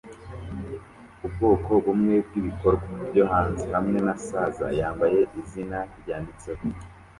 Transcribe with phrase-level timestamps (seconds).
[1.25, 6.63] Ubwoko bumwe bwibikorwa byo hanze hamwe na saza yambaye izina ryanditseho